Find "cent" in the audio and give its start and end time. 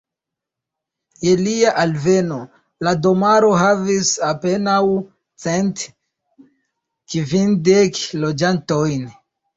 5.45-5.85